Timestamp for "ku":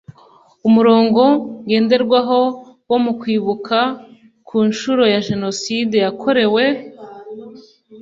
4.47-4.57